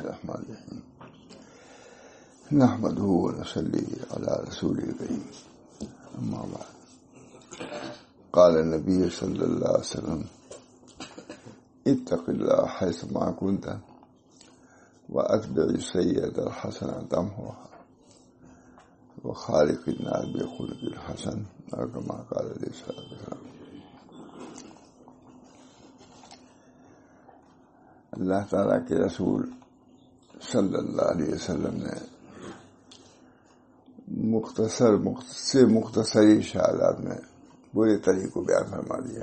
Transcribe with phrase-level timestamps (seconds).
[0.00, 0.82] الرحمن الرحيم.
[2.52, 5.24] نحمده ونصلي على رسول الكريم.
[6.18, 6.70] أما بعد.
[8.32, 10.24] قال النبي صلى الله عليه وسلم
[11.86, 13.76] اتق الله حيث ما كنت
[15.08, 17.68] وأتبع السيئة الحسنة تمحوها
[19.24, 23.44] وخالق الناس بخلق الحسن كما قال عليه الصلاة والسلام.
[28.12, 29.50] اللہ تعالیٰ کے رسول
[30.40, 32.06] صلی اللہ علیہ وسلم نے
[34.08, 34.90] مختصر
[35.30, 37.16] سے مختصری شہادات میں
[37.72, 39.22] پورے طریق کو بیان فرما دیا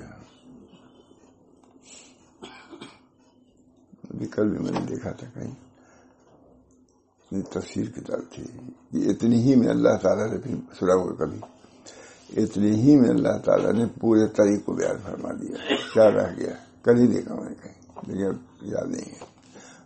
[4.09, 5.51] ابھی کل بھی میں نے دیکھا تھا کہیں۔
[7.51, 8.43] تفسیر کی طرف تھی
[9.11, 11.39] اتنی ہی میں اللہ تعالیٰ نے پھر سنا ہوا کبھی۔
[12.43, 16.53] اتنی ہی میں اللہ تعالیٰ نے پورے طریق کو بیان فرما دیا۔ کیا رہ گیا۔
[16.83, 19.19] کل ہی دیکھا میں نے کہیں۔ لیکن یاد نہیں ہے۔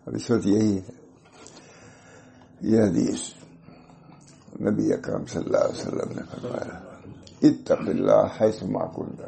[0.06, 1.07] اب اس وقت یہی ہے۔
[2.62, 3.20] یہ حدیث
[4.62, 6.80] نبی اکرم صلی اللہ علیہ وسلم نے فرمایا،
[7.42, 9.22] اتق اللہ حیث ما کنت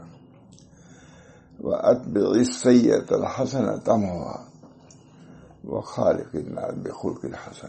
[1.60, 4.46] واتبع السیئۃ الحسنہ تمحوها
[5.64, 7.68] وخالق الناس بخلق الحسن۔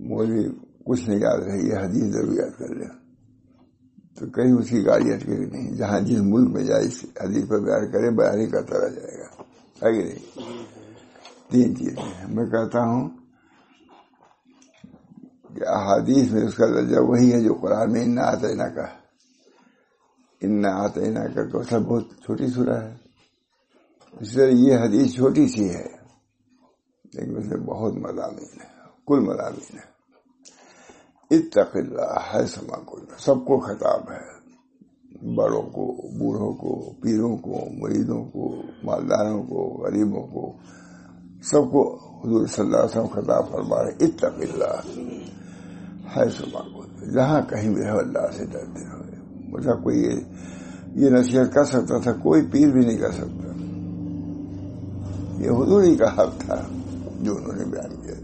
[0.00, 0.48] مولوی،
[0.84, 2.88] کچھ نہیں یاد رہی یہ حدیث ضرور یاد کر لیں۔
[4.18, 7.48] تو کہیں اس کی گاڑی اٹکے گی نہیں، جہاں جس ملک میں جائے، اس حدیث
[7.48, 9.42] پر بیان کرے بیان ہی کرتا رہ جائے گا۔
[9.86, 10.64] ہے کہ نہیں؟
[11.50, 13.23] تین چیزیں میں کہتا ہوں
[15.56, 18.86] کہ احادیث میں اس کا درجہ وہی ہے جو قرآن میں ان آتینا کا
[20.40, 22.94] ان آتینا کا کوثر بہت چھوٹی سورہ ہے۔
[24.20, 25.86] اس طرح یہ حدیث چھوٹی سی ہے،
[27.14, 28.68] لیکن اس میں بہت مضامین ہے
[29.06, 29.92] کل مضامین ہے
[31.30, 34.22] اتق اللہ ہے سما کو سب کو خطاب ہے،
[35.34, 35.86] بڑوں کو،
[36.18, 40.52] بوڑھوں کو، پیروں کو، مریدوں کو، مالداروں کو، غریبوں کو۔
[41.42, 41.82] سب کو
[42.20, 44.80] حضور صلی اللہ علیہ وسلم خطاب فرما رہے اتق اللہ۔
[46.16, 49.02] ہے سما کو جہاں کہیں بھی رہو اللہ سے ڈرتے رہو۔
[49.48, 50.24] مجھے کوئی
[50.94, 53.48] یہ نصیحت کر سکتا تھا، کوئی پیر بھی نہیں کر سکتا۔
[55.38, 56.62] یہ حضور ہی کا حق تھا
[57.20, 58.14] جو انہوں نے بیان کیا۔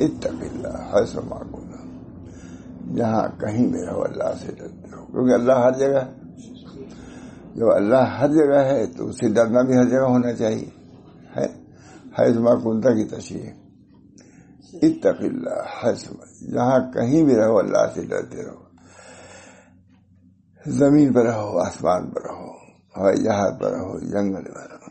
[0.00, 1.36] اتق اللہ ہے سما
[2.96, 6.00] جہاں کہیں بھی رہو اللہ سے ڈرتے رہو۔ کیونکہ اللہ ہر جگہ
[7.54, 10.68] جب اللہ ہر جگہ ہے تو اسے ڈرنا بھی ہر جگہ ہونا چاہیے۔
[11.36, 11.46] ہے
[12.18, 13.59] حیضما کنتا کی تشریح۔
[14.74, 16.14] اتق اللہ حسم
[16.52, 18.70] جہاں کہیں بھی رہو اللہ سے ڈرتے رہو۔
[20.66, 22.50] زمین پر رہو، آسمان پر رہو،
[22.96, 24.90] ہوائی جہاز پر رہو، جنگل میں رہو۔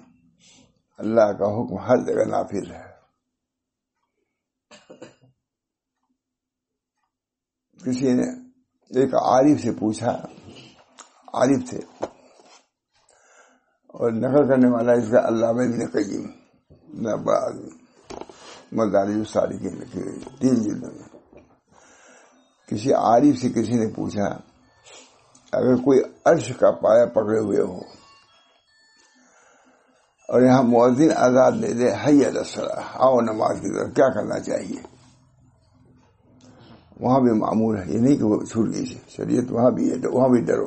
[0.97, 2.89] اللہ کا حکم ہر جگہ نافذ ہے۔
[7.85, 8.23] کسی نے
[8.99, 10.11] ایک عارف سے پوچھا،
[11.33, 11.79] عارف تھے،
[13.87, 16.25] اور نقل کرنے والا اس کا علامہ ابن قیم
[16.87, 17.78] نہ بڑا آدمی۔
[18.71, 21.19] مداری ساری کی لکھی ہوئی تین جلدوں میں۔
[22.67, 24.25] کسی عارف سے کسی نے پوچھا،
[25.51, 27.79] اگر کوئی عرش کا پایا پکڑے ہوئے ہو،
[30.29, 34.81] اور یہاں مؤذن آزاد دے دے، حی السلام آؤ نماز کی طرف، کیا کرنا چاہیے؟
[36.99, 40.11] وہاں بھی معمول ہے، یہ نہیں کہ وہ چھوٹ گئی شریعت وہاں بھی ہے، تو
[40.11, 40.65] وہاں بھی ڈرو۔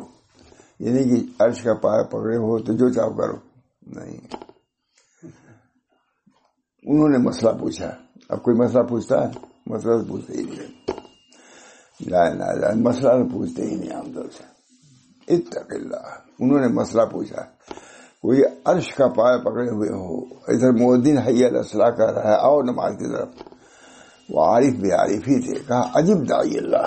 [0.78, 3.36] یہ نہیں کہ عرش کا پایا پکڑے ہو تو جو چاہو کرو۔
[3.86, 4.51] نہیں۔
[6.86, 7.90] انہوں نے مسئلہ پوچھا۔
[8.28, 9.32] اب کوئی مسئلہ پوچھتا ہے؟
[9.66, 10.90] مسئلہ تو پوچھتے ہی نہیں۔
[12.10, 14.44] جائے نہ جائے مسئلہ تو پوچھتے ہی نہیں عام طور سے
[15.34, 16.06] اتق اللہ۔
[16.38, 17.42] انہوں نے مسئلہ پوچھا۔
[18.22, 22.62] کوئی عرش کا پایا پکڑے ہوئے ہو ادھر مودین حیا السلح کر رہا ہے آؤ
[22.62, 23.28] نماز کی طرف۔
[24.30, 26.86] وہ عارف بھی عارف ہی تھے۔ کہا عجیب دائی اللہ۔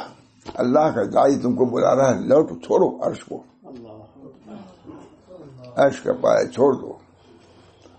[0.53, 3.43] اللہ کا دائی تم کو بلا رہا ہے لوٹ چھوڑو عرش کو۔
[5.75, 6.94] عرش کا پایا چھوڑ دو۔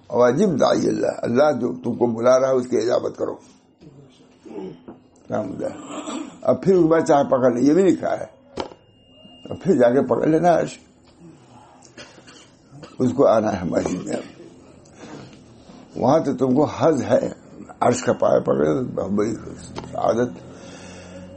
[0.07, 3.35] اور دائی اللہ۔ اللہ جو تم کو بلا رہا ہے اس کی اجابت کرو۔
[6.43, 8.25] اب پھر اس بار چاہ پکڑ لے یہ بھی لکھا ہے۔
[9.45, 10.79] اب پھر جا کے پکڑ لینا عرش
[12.99, 14.45] اس کو آنا ہے مسجد میں۔
[15.97, 17.33] وہاں تو تم کو حض ہے۔
[17.81, 19.35] عرش کا پایا پکڑے بہت بڑی
[19.95, 20.29] عادت۔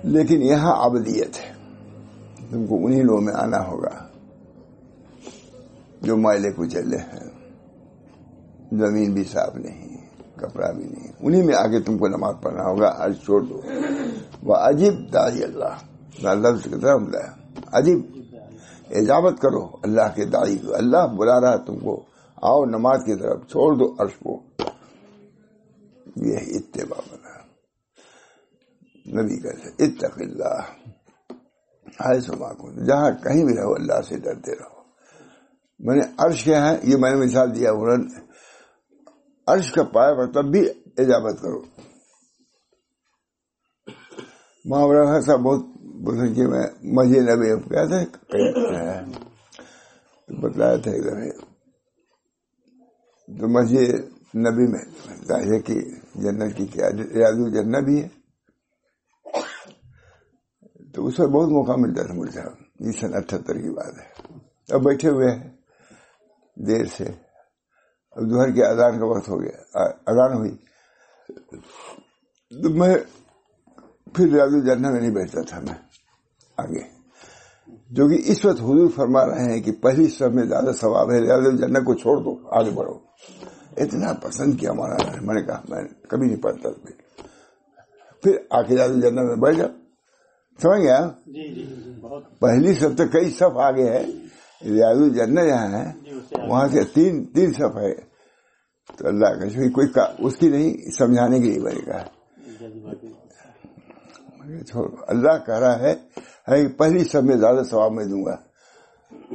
[0.06, 1.54] لیکن یہاں ابدیت ہے۔
[2.50, 4.08] تم کو انہی لوگوں میں آنا ہوگا۔
[6.02, 7.39] جو مائلے کو چلے ہیں۔
[8.72, 9.98] زمین بھی صاف نہیں،
[10.36, 13.62] کپڑا بھی نہیں۔ انہی میں آگے تم کو نماز پڑھنا ہوگا عرش چھوڑ دو۔
[14.44, 17.02] وہ عجیب دائی اللہ لفظ کی طرف
[17.72, 18.00] عجیب۔
[18.90, 22.04] اجابت کرو اللہ کے دائی کو۔ اللہ بلا رہا تم کو۔
[22.36, 24.42] آؤ نماز کی طرف چھوڑ دو عرش کو۔
[26.16, 27.30] یہ اتباع بنا۔
[29.22, 30.62] نبی کہتے اتق اللہ۔
[32.00, 34.80] آئے سما کو، جہاں کہیں بھی رہو اللہ سے ڈرتے رہو۔
[35.80, 37.72] میں نے عرش کیا ہے، یہ میں نے مثال دیا
[39.52, 41.62] عرش کا پایا پر تب بھی اجابت کرو۔
[44.66, 48.20] محاورہ سا بہت بزرگی میں مجھے نبی کیا تھا
[50.42, 51.32] بتلایا تھا ادھر
[53.40, 53.94] تو مسجد
[54.36, 54.84] نبی میں،
[55.26, 58.08] ظاہر کی جنت کی کیا ریاض الجنہ بھی ہے۔
[60.96, 64.38] تو اس وقت بہت موقع ملتا تھا مجھے صاحب، یہ سن اٹھہتر کی بات ہے۔
[64.70, 65.50] اب بیٹھے ہوئے ہیں،
[66.56, 67.29] دیر سے۔
[68.12, 70.56] اب دوہر کی اذان کا وقت ہو گیا۔ اذان ہوئی۔
[72.64, 72.98] تو میں
[74.14, 75.74] پھر ریاض الجنہ میں نہیں بیٹھتا تھا میں۔
[76.58, 77.00] آگے۔
[77.90, 81.20] جو کہ اس وقت حضور فرما رہے ہیں کہ پہلی سب میں زیادہ ثواب ہے
[81.20, 82.94] ریاض الجنہ کو چھوڑ دو آگے بڑھو۔
[83.78, 86.70] اتنا پسند کیا ہمارا میں نے کہا میں کبھی نہیں پڑھتا
[88.24, 89.68] پھر آ کے ریاض الجنہ میں بیٹھ جا
[90.62, 91.92] سمجھ گیا؟ جی، جی، جی،
[92.40, 94.06] پہلی سب تو کئی صف آگے ہے۔
[94.66, 95.94] ریاض الجنہ جہاں ہے
[96.48, 97.94] وہاں سے تین تین صف ہے۔
[98.98, 102.04] تو اللہ کا کوئی اس کی نہیں سمجھانے کے لیے بنے گا۔
[105.08, 108.36] اللہ کہہ رہا ہے پہلی سب میں زیادہ ثواب میں دوں گا۔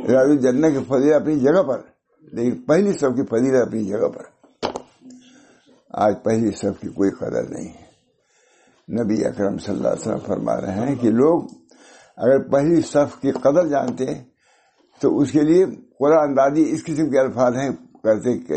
[0.09, 1.81] ریاض الجنہ کی فضیل اپنی جگہ پر
[2.32, 4.23] لیکن پہلی سب کی فضیل اپنی جگہ پر۔
[5.91, 7.85] آج پہلی سب کی کوئی قدر نہیں ہے۔
[9.03, 11.43] نبی اکرم صلی اللہ علیہ وسلم فرما رہے ہیں کہ لوگ
[12.17, 14.25] اگر پہلی صف کی قدر جانتے ہیں
[15.00, 15.67] تو اس کے لیے
[15.99, 17.70] قرآن اندازی اس قسم کے الفاظ ہیں
[18.02, 18.55] کرتے کہ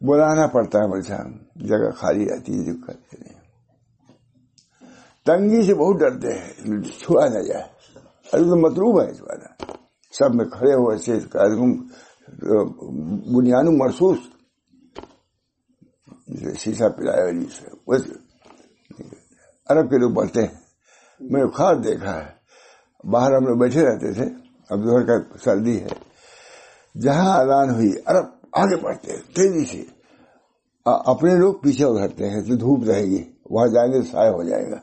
[0.00, 1.14] بلانا پڑتا ہے مجھے
[1.68, 3.36] جگہ خالی رہتی ہے جو کرتے نہیں
[5.26, 7.62] تنگی سے بہت ڈرتے ہیں چھوڑا نہ جائے۔
[8.32, 9.20] ارے تو مطلوب ہے اس
[10.18, 10.98] سب میں کھڑے ہوئے
[13.36, 14.18] بنیاد مرسوس۔
[16.58, 17.24] شیشہ پلایا
[19.68, 20.54] عرب کے لوگ بولتے ہیں۔
[21.20, 22.30] میں خاص دیکھا ہے،
[23.10, 25.88] باہر ہم لوگ بیٹھے رہتے تھے۔ اب دوہر کا سردی ہے۔
[27.00, 29.84] جہاں اذان ہوئی عرب آگے بڑھتے ہیں تیزی سے۔
[30.84, 34.70] اپنے لوگ پیچھے ابھرتے ہیں تو دھوپ رہے گی وہاں جائیں گے سایہ ہو جائے
[34.70, 34.76] گا۔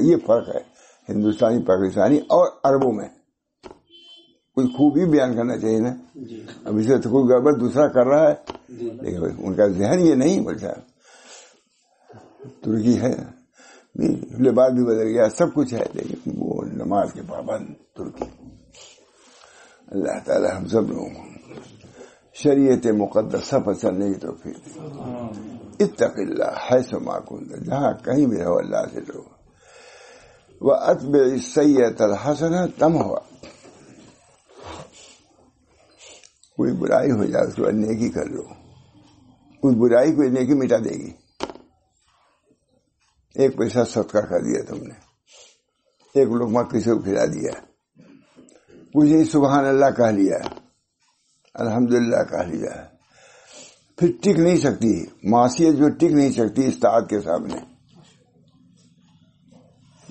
[0.00, 0.60] یہ فرق ہے
[1.08, 3.08] ہندوستانی پاکستانی اور عربوں میں۔
[4.54, 8.30] کوئی خوبی بیان کرنا چاہیے نا؟ جی۔ اب اسے تو کوئی گڑبڑ دوسرا کر رہا
[8.30, 8.34] ہے۔
[8.68, 10.72] جی۔ لیکن ان کا ذہن یہ نہیں بولتا
[12.62, 13.33] ترکی ہے۔
[14.40, 18.24] لباس بھی بدل گیا، سب کچھ ہے، لیکن وہ نماز کے پابند ترکی۔
[19.86, 21.34] اللہ تعالی ہم سب لوگوں
[22.34, 24.52] شریعت مقدسہ پسند نہیں تو پھر
[25.80, 29.22] اتق اللہ ہے سو معقول جہاں کہیں بھی رہو اللہ سے لو
[30.60, 33.18] وہ اتب سید الحسن تم ہوا
[36.56, 38.42] کوئی برائی ہو جائے اس کو نیکی کر لو۔
[39.62, 41.23] اس برائی کو نیکی مٹا دے گی۔
[43.34, 44.94] ایک پیسہ صدقہ کر دیا تم نے۔
[46.14, 47.50] ایک لوگ کسی کو کھلا دیا۔
[48.94, 50.38] کچھ نہیں سبحان اللہ کہہ لیا۔
[51.54, 52.86] الحمد للہ کہہ لیا۔
[53.96, 57.54] پھر ٹک نہیں سکتی۔ معاشیت جو ٹک نہیں سکتی استاد کے سامنے۔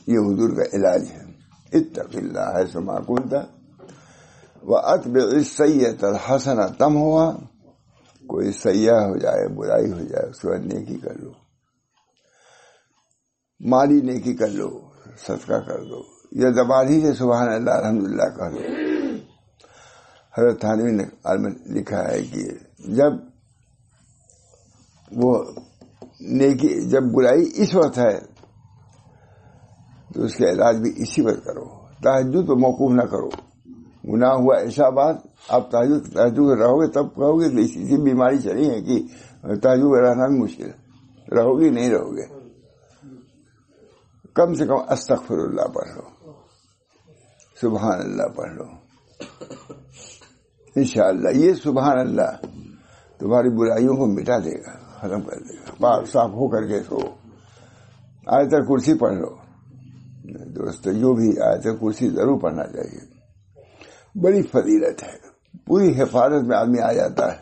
[0.07, 1.23] یہ حضور کا علاج ہے۔
[1.73, 3.37] اتق اللہ ہے سما کنتا
[4.61, 7.31] وہ اتب سید الحسن تم ہوا۔
[8.27, 11.43] کوئی سیاح ہو جائے، برائی ہو جائے، اس کو نیکی کر لو۔
[13.65, 14.80] مالی نیکی کر لو،
[15.18, 16.01] صدقہ کر دو،
[16.31, 18.62] یا زبان ہی سے سبحان اللہ الحمد للہ کہہ لو
[20.38, 21.04] حضرت تھانوی نے
[21.74, 22.44] لکھا ہے کہ
[22.92, 23.12] جب
[25.12, 25.44] وہ
[26.21, 28.19] نیکی، جب برائی اس وقت ہے،
[30.14, 31.66] تو اس کا علاج بھی اسی وقت کرو۔
[32.04, 33.30] تحجد تو موقوف نہ کرو۔
[34.14, 35.16] گناہ ہوا، ایسا بات،
[35.49, 39.04] آپ تحجد تحجد رہو گے، تب کہو گے اسی بیماری چلی ہے کہ
[39.42, 40.71] تحجد رہنا بھی مشکل
[41.37, 42.43] رہو گے، نہیں رہو گے۔
[44.33, 46.31] کم سے کم استغفر اللہ پڑھ لو
[47.61, 48.63] سبحان اللہ پڑھ لو
[50.75, 52.45] انشاءاللہ، یہ سبحان اللہ
[53.18, 56.83] تمہاری برائیوں کو مٹا دے گا، ختم کر دے گا۔ پاک صاف ہو کر کے
[56.83, 56.97] سو۔
[58.28, 59.35] آئے تک کرسی پڑھ لو۔
[60.45, 63.13] دوست جو بھی آئے تک کرسی ضرور پڑھنا چاہیے۔
[64.19, 65.18] بڑی فضیلت ہے۔
[65.66, 67.37] پوری حفاظت میں آدمی آ جاتا ہے۔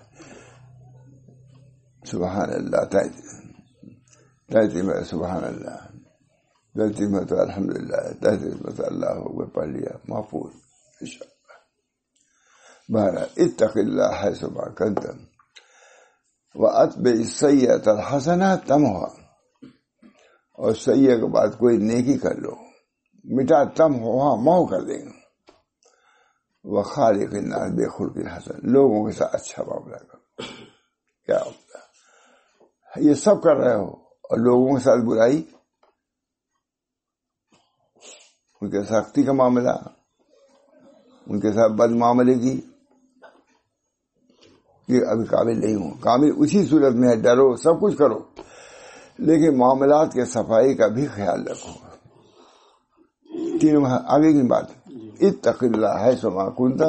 [2.05, 5.90] سبحان اللہ تحتی میں سبحان اللہ۔
[6.74, 10.52] غلطی میں تو الحمد للہ تحتی میں تو اللہ ہو پڑھ لیا محفوظ
[11.00, 11.34] انشاءاللہ
[12.88, 15.24] بہرحال اتق اللہ ہے صبح کنتم
[16.56, 19.08] وہ اتب سید الحسنہ تم ہوا
[20.58, 22.54] اور سیاح کے بعد کوئی نیکی کر لو
[23.24, 25.14] مٹا تم ہوا مئو کر دیں گے
[26.64, 30.46] وہ خالق الناس بے خلق حسن لوگوں کے ساتھ اچھا معاملہ کرو
[31.28, 31.78] کیا ہوتا
[32.90, 33.90] ہے یہ سب کر رہے ہو
[38.61, 39.69] ان کے سختی کا معاملہ،
[41.27, 42.61] ان کے ساتھ بد معاملے کی
[44.87, 48.19] کہ ابھی قابل نہیں ہوں۔ کامل اسی صورت میں ہے، ڈرو، سب کچھ کرو۔
[49.17, 51.87] لیکن معاملات کے صفائی کا بھی خیال رکھو۔
[53.59, 54.65] تین آگے کی بات۔
[55.21, 56.85] اتق اللہ ہے سما کنتا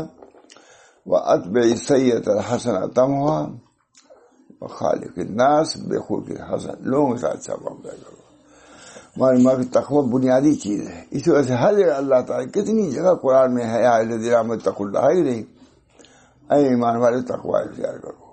[1.07, 3.47] وہ اتب سید حسن تم ہوا
[4.71, 7.55] خالق الناس بے خود حسن لوگوں کے ساتھ اچھا
[9.17, 12.21] معاملہ کرو ہماری ماں کی تقوی بنیادی چیز ہے۔ اس وجہ سے ہر جگہ اللہ
[12.27, 14.05] تعالیٰ کتنی جگہ قرآن میں ہے، آئے
[14.57, 15.43] تق اللہ ہی نہیں۔
[16.53, 18.33] اے ایمان والے تقوا اختیار کرو۔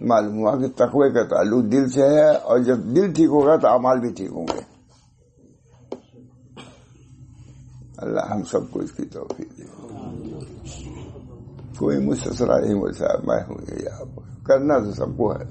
[0.00, 3.68] معلوم ہوا کہ تقوی کا تعلق دل سے ہے اور جب دل ٹھیک ہوگا تو
[3.68, 4.60] اعمال بھی ٹھیک ہوں گے۔
[7.96, 9.62] اللہ ہم سب کو اس کی توفیق دے۔
[11.78, 15.44] کوئی مسرا نہیں بول صاحب، میں ہوں گے آپ کرنا تو سب کو ہے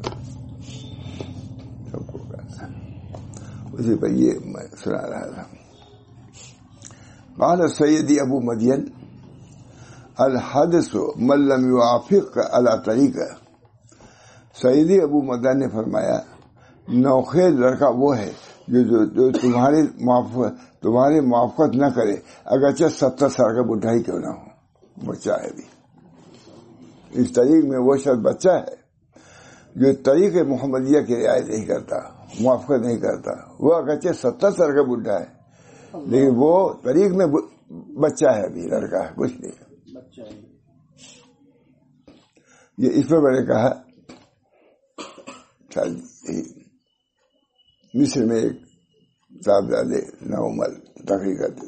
[1.92, 2.68] سب کو کرنا
[3.80, 5.44] جی اسی پر یہ میں سنا رہا تھا۔
[7.38, 8.86] قال سیدی ابو مدین،
[10.18, 13.34] الحدث ملم یوافق اللہ طریقہ۔
[14.62, 16.20] سیدی ابو مدن نے فرمایا
[16.88, 18.32] نوخیز لڑکا وہ ہے
[18.68, 19.88] جو جو تمہاری
[20.82, 24.60] تمہاری موافقت نہ کرے، اگرچہ ستر سال کا بڈھا ہی کیوں نہ ہو۔
[25.06, 25.64] بچہ ہے بھی۔
[27.12, 28.76] اس طریق میں وہ شخص بچہ ہے
[29.76, 34.84] جو طریق محمدیہ کی رعایت نہیں کرتا۔ موافقت نہیں کرتا۔ وہ اگرچہ ستر سال کا
[34.84, 35.40] بڈھا ہے۔
[36.06, 37.26] لیکن وہ طریق میں
[38.00, 39.52] بچہ ہے ابھی لڑکا ہے کچھ نہیں۔
[42.78, 43.70] یہ اس پر میں نے کہا
[47.94, 48.52] مصر میں ایک
[49.46, 51.68] صاحبزادے نومر تقریر کرتے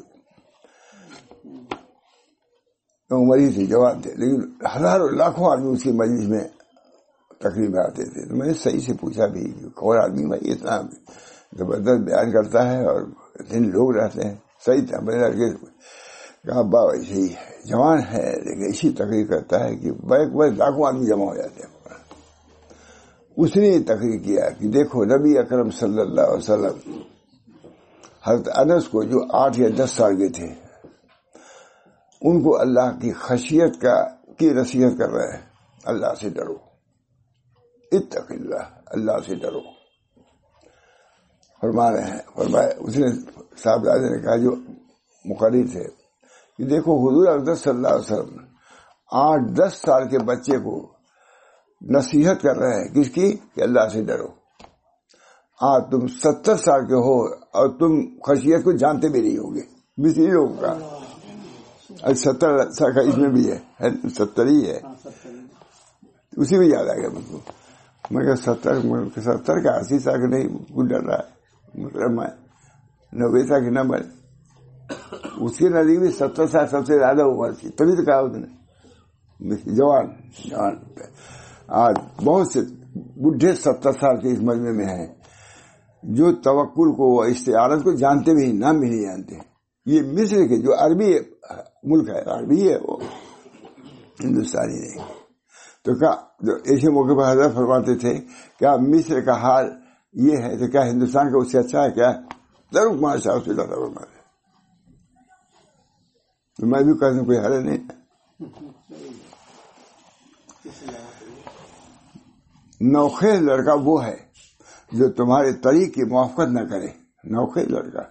[3.10, 6.44] نومر ہی تھے جوان تھے لیکن ہزاروں لاکھوں آدمی اس کی مجلس میں
[7.42, 9.44] تقریر میں آتے تھے۔ تو میں نے صحیح سے پوچھا بھی
[9.74, 10.80] کون آدمی بھائی اتنا
[11.58, 13.02] زبردست بیان کرتا ہے اور
[13.34, 14.34] اتنے لوگ رہتے ہیں،
[14.66, 15.50] صحیح تھا۔ میں نے
[16.46, 17.28] کہا با ایسے ہی
[17.64, 21.62] جوان ہے، لیکن اسی تقریر کرتا ہے کہ بیک بس لاکھوں آدمی جمع ہو جاتے
[21.62, 21.72] ہیں۔
[23.36, 26.76] اس نے یہ تقریر کیا کہ دیکھو، نبی اکرم صلی اللہ علیہ وسلم،
[28.26, 30.48] حضرت انس کو جو آٹھ یا دس سال کے تھے،
[32.22, 33.96] ان کو اللہ کی خشیت کا
[34.38, 35.42] کی نصیحت کر رہے ہیں۔
[35.84, 36.71] اللہ سے ڈرو۔
[37.92, 39.60] اتق اللہ اللہ سے ڈرو۔
[41.60, 43.06] فرما رہے ہیں فرمایا اس نے
[43.56, 44.50] صاحب نے کہا جو
[45.24, 45.84] مقرر تھے
[46.58, 48.36] کہ دیکھو حضور اقدس صلی اللہ علیہ وسلم
[49.12, 50.92] آٹھ دس سال کے بچے کو
[51.96, 54.28] نصیحت کر رہے ہیں کس کی؟ کہ اللہ سے ڈرو۔
[55.60, 59.60] آج تم ستر سال کے ہو اور تم خشیت کو جانتے بھی نہیں ہوگے۔
[59.96, 60.78] بسی لوگوں کا۔
[62.14, 63.58] ستر سال کا اس میں بھی ہے
[64.14, 64.80] ستر ہی ہے۔
[66.36, 67.38] اسی میں یاد آ گیا مجھ کو۔
[68.10, 68.74] میں ستر
[69.20, 70.48] ستر کا اسی سال کا نہیں
[70.88, 71.42] ڈر رہا ہے
[71.82, 72.26] مطلب میں
[73.12, 74.22] نوے سال نہ بنے
[75.40, 78.36] اس کے نزدیک بھی ستر سال سب سے زیادہ عمر تھی۔ تبھی تو کہا اس
[78.36, 78.46] نے۔
[79.64, 80.06] جوان
[80.44, 80.74] جوان۔
[81.68, 82.60] آج بہت سے
[82.96, 85.06] بڈھے ستر سال کے اس مجمے میں ہیں۔
[86.02, 89.34] جو توکل کو استعارت کو جانتے بھی نام بھی نہیں جانتے۔
[89.86, 91.14] یہ مصر کے جو عربی
[91.82, 92.96] ملک ہے، عربی ہے، وہ
[94.24, 95.21] ہندوستانی نہیں۔
[95.84, 96.10] تو کیا
[96.64, 98.14] ایسے موقع پر حضرت فرماتے تھے
[98.58, 99.70] کیا مصر کا حال
[100.14, 102.12] یہ ہے تو کیا ہندوستان کا اس سے اچھا ہے، کیا
[102.72, 104.20] ضرور ماشاء اللہ فرماتے
[106.58, 107.82] تو میں بھی کہوں کوئی حل نہیں۔
[112.80, 114.16] نوخے لڑکا وہ ہے
[114.92, 116.88] جو تمہارے طریق کی موافقت نہ کرے۔
[117.24, 118.02] نوخے لڑکا۔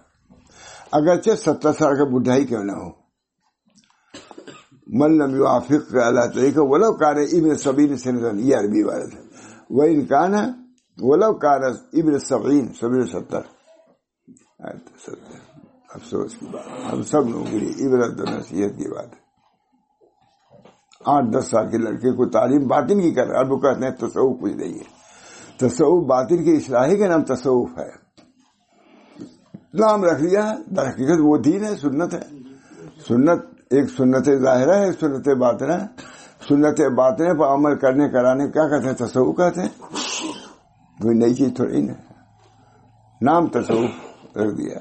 [0.92, 3.01] اگرچہ ستر سال کا بڈھائی کیوں نہ ہو
[4.92, 9.22] من نم یوافق اللہ طریقہ وہ لوگ کار ابن سبین سنگن یہ عربی والد ہے
[9.70, 10.46] وہ انکان ہے
[10.98, 11.16] وہ
[11.92, 13.50] ابن سبین سبین ستر
[15.94, 19.20] افسوس کی بات ہم سب لوگوں کے لیے عبرت نصیحت کی بات ہے
[21.04, 24.52] آٹھ دس سال کے لڑکے کو تعلیم باطن کی کر رہے کہتے ہیں تصوف کچھ
[24.52, 24.90] نہیں ہے.
[25.58, 27.90] تصوف باطن کی اصلاحی کا نام تصوف ہے.
[29.74, 30.44] نام رکھ لیا
[30.76, 32.20] در حقیقت وہ دین ہے، سنت ہے.
[33.08, 35.72] سنت ایک سنت ظاہرہ ہے، ایک سنت باطنہ
[36.48, 39.68] سنت باطنہ پر عمل کرنے، کرانے، کیا کہتے ہیں؟ تصوف کہتے ہیں۔
[41.02, 41.92] کوئی نئی چیز تھوڑی نا
[43.22, 43.90] نام تصوف
[44.36, 44.78] رکھ دیا۔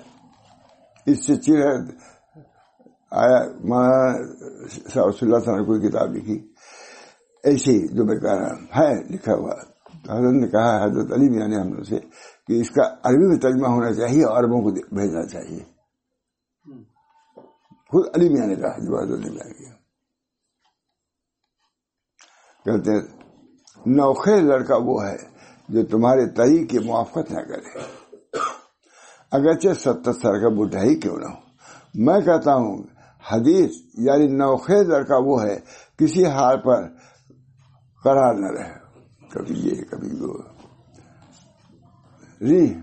[1.05, 1.67] اس سے چڑ
[3.12, 6.48] آیا مولانا نے کوئی کتاب لکھی۔
[7.43, 9.53] ایسی جو میں کہہ رہا ہے، لکھا ہوا۔
[10.10, 12.00] حضرت نے کہا، حضرت علی میاں نے ہم لوگ سے
[12.48, 15.80] کہ اس کا عربی میں ترجمہ ہونا چاہیے اور عربوں کو بھیجنا چاہیے۔
[17.91, 19.69] خود علی میاں نے کہا جو حضرت نے کیا
[22.65, 22.91] کہتے
[23.86, 25.15] نوخے لڑکا وہ ہے
[25.69, 27.79] جو تمہارے طریق کی موافقت نہ کرے۔
[29.31, 31.36] اگرچہ ستر سال کا بڈھائی کیوں نہ ہو۔
[31.95, 32.83] میں کہتا ہوں،
[33.31, 35.60] حدیث یعنی نوخیز لڑکا وہ ہے،
[35.98, 36.88] کسی حال پر
[38.03, 38.74] قرار نہ رہے۔
[39.29, 40.38] کبھی یہ، کبھی وہ۔
[42.41, 42.74] ری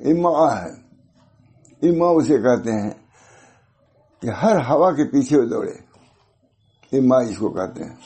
[0.00, 0.70] اما ہے۔
[1.88, 3.05] اما اسے کہتے ہیں
[4.26, 5.72] کہ ہر ہوا کے پیچھے وہ دوڑے۔
[6.98, 7.96] اما اس کو کہتے ہیں۔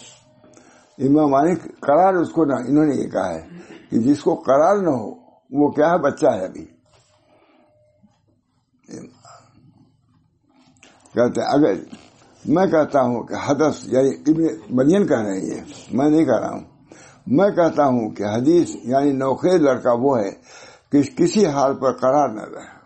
[0.99, 3.49] اما مانے قرار اس کو نہ، انہوں نے یہ کہا ہے
[3.91, 5.11] کہ جس کو قرار نہ ہو،
[5.51, 6.65] وہ کیا ہے؟ بچہ ہے ابھی۔
[11.15, 11.73] کہتے ہیں، اگر
[12.45, 15.61] میں کہتا ہوں کہ حدث یعنی ابن ملین کہہ رہے ہیں یہ،
[15.93, 16.65] میں نہیں کہہ رہا ہوں۔
[17.27, 20.31] میں کہتا ہوں کہ حدیث یعنی نوخیز لڑکا وہ ہے
[20.93, 22.81] کہ کسی حال پر قرار نہ رہے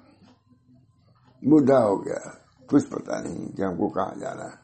[1.48, 4.62] بڈھا ہو گیا۔ کچھ پتا نہیں کہ ہم کو کہاں جانا ہے،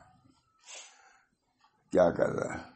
[1.93, 2.69] کیا کر رہا ہے۔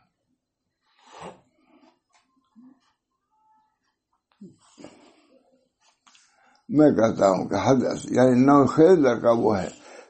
[6.68, 9.68] میں کہتا ہوں کہ حدث یعنی نوخیز لڑکا وہ ہے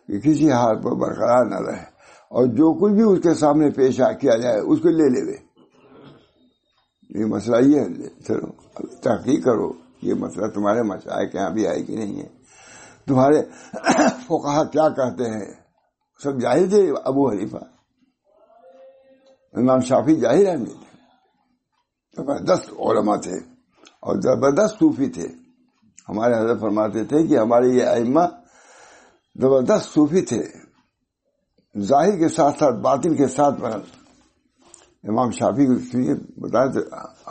[0.08, 1.82] کہ کسی حال پر برقرار نہ رہے
[2.30, 5.36] اور جو کچھ بھی اس کے سامنے پیش کیا جائے، اس کو لے لے
[7.10, 8.50] یہ مسئلہ یہ ہے چلو
[9.02, 12.28] تحقیق کرو، یہ مسئلہ تمہارے مسائل کے یہاں بھی آئے کہ نہیں ہے۔
[13.06, 13.42] تمہارے
[14.26, 15.52] فقہ کیا کہتے ہیں؟
[16.22, 17.62] سب ظاہر تھے ابو حریفہ
[19.54, 20.92] امام شافی ظاہر ہے نہیں تھے
[22.16, 23.36] زبردست علماء تھے
[24.00, 25.28] اور زبردست صوفی تھے۔
[26.08, 28.24] ہمارے حضرت فرماتے تھے کہ ہمارے یہ ائمہ
[29.40, 30.42] زبردست صوفی تھے۔
[31.78, 33.64] ظاہر کے ساتھ ساتھ، باطن کے ساتھ
[35.04, 35.74] امام شافی کو
[36.40, 36.80] بتائیں تو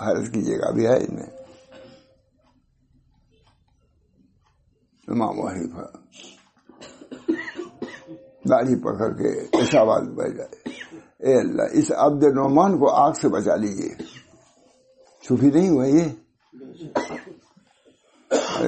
[0.05, 1.42] حیرت کی جگہ بھی ہے ان میں۔
[5.07, 5.71] امام وحیف
[8.49, 10.55] داڑھی پکڑ کے ایسا بات بیٹھ جائے۔
[11.19, 13.93] اے اللہ، اس عبد نعمان کو آگ سے بچا لیجیے
[15.27, 16.07] صوفی نہیں ہوا یہ؟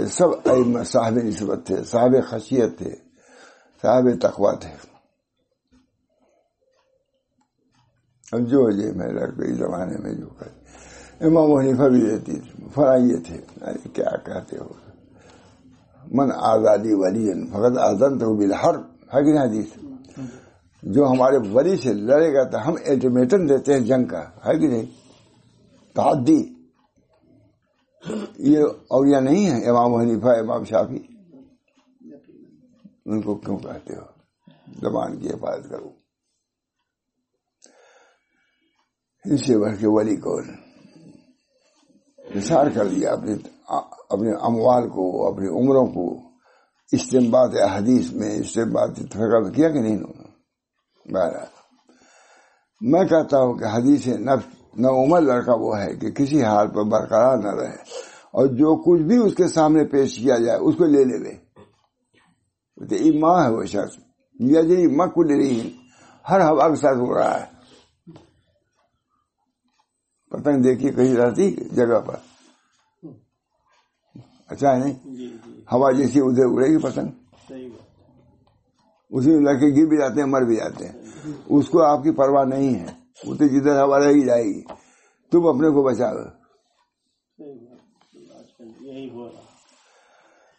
[0.05, 0.29] سب
[0.85, 2.95] صاحب نسبت تھے، صاحب خشیت تھے،
[3.81, 4.73] صاحب تقوا تھے۔
[8.31, 10.47] اب جو یہ میرا کوئی زمانے میں جو کہ
[11.23, 14.84] امام حنیفہ بھی رہتی تھی فرائیے تھے۔ ارے، کیا کہتے ہو؟
[16.11, 18.75] من آزادی ولی فقط آزاد تو بالحر،
[19.13, 19.77] ہے کہ حدیث؟
[20.83, 24.67] جو ہمارے ولی سے لڑے گا تو ہم الٹیمیٹم دیتے ہیں جنگ کا، ہے کہ
[24.67, 24.85] نہیں؟
[25.95, 26.53] تعدی۔
[28.39, 30.99] یہ اولیاء نہیں ہے امام حنیفہ، امام شافی
[33.05, 34.05] ان کو کیوں کہتے ہو؟
[34.81, 35.89] زبان کی حفاظت کرو۔
[39.25, 40.43] اس سے بڑھ کے ولی کون؟
[42.35, 43.35] نثار کر دیا اپنے
[44.09, 46.19] اپنے اموال کو، اپنی عمروں کو
[46.91, 50.13] استمباد حدیث میں استمباد فکر کیا کہ نہیں؟ انہوں
[51.13, 51.45] بہرحال۔
[52.81, 56.83] میں کہتا ہوں کہ حدیث نفس، نہ عمر لڑکا وہ ہے کہ کسی حال پر
[56.83, 57.75] برقرار نہ رہے
[58.31, 61.45] اور جو کچھ بھی اس کے سامنے پیش کیا جائے، اس کو لے لے لے۔
[63.19, 63.97] ماں ہے وہ شخص۔
[64.39, 65.77] یا جی ماں کو لے رہی
[66.29, 67.45] ہر ہوا کے ساتھ ہو رہا ہے۔
[70.29, 72.34] پتنگ دیکھیے کہیں رہتی جگہ پر۔
[74.49, 74.93] اچھا ہے نہیں؟
[75.71, 77.07] ہوا جیسی ادھر اڑے گی پتنگ
[79.09, 80.93] اسی میں لڑکے گر بھی جاتے ہیں مر بھی جاتے ہیں۔
[81.45, 82.85] اس کو آپ کی پرواہ نہیں ہے۔
[83.25, 84.61] وہ تو جدھر ہوا رہی جائے گی۔
[85.31, 86.21] تم اپنے کو بچا لو۔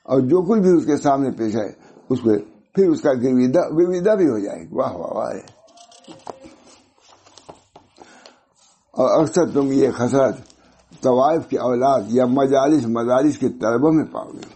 [0.05, 1.73] اور جو کچھ بھی اس کے سامنے پیش ہے
[2.09, 2.31] اس پہ
[2.75, 5.37] پھر اس کا گرویدا بھی ہو جائے واہ واہ واہ۔
[8.91, 10.56] اور اکثر تم یہ خسرت
[11.07, 14.55] طوائف کی اولاد یا مجالس مدارس کے طلبوں میں پاؤ گے۔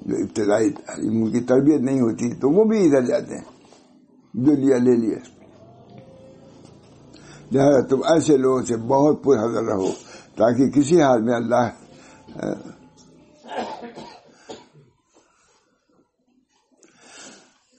[0.00, 3.50] جو ابتدائی تعلیم کی تربیت نہیں ہوتی تو وہ بھی ادھر جاتے ہیں،
[4.34, 5.18] جو لیا، لے لیا۔
[7.52, 9.90] لہٰذا تم ایسے لوگوں سے بہت پر حضر رہو
[10.36, 11.68] تاکہ کسی حال میں اللہ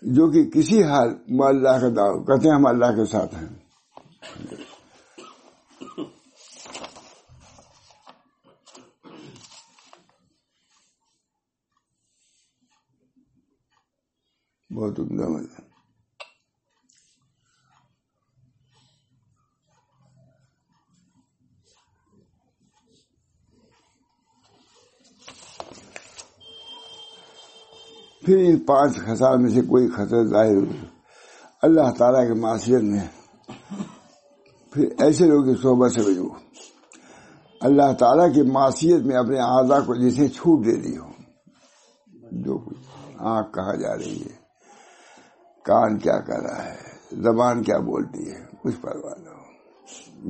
[0.01, 3.62] جو کہ کسی حال میں اللہ کا دعو کہتے ہیں ہم اللہ کے ساتھ ہیں۔
[14.75, 15.61] بہت عمدہ مزہ
[28.23, 30.85] پھر ان پانچ خسار میں سے کوئی خطر ظاہر ہوئی
[31.61, 33.07] اللہ تعالیٰ کے معاشیت میں
[34.73, 36.27] پھر ایسے لوگ کی صحبت سے بجو
[37.61, 41.11] اللہ تعالیٰ کی معاشیت میں اپنے اعضا کو جسے چھوٹ دے دی ہو
[42.43, 44.42] جو کچھ آنکھ کہا جا رہی ہے۔
[45.65, 46.77] کان کیا کر رہا ہے؟
[47.11, 49.43] زبان کیا بولتی ہے؟ کچھ پرواہ نہ ہو۔